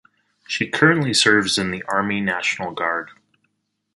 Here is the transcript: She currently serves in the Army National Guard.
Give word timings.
She 0.47 0.67
currently 0.67 1.13
serves 1.13 1.59
in 1.59 1.69
the 1.69 1.83
Army 1.83 2.21
National 2.21 2.71
Guard. 2.71 3.11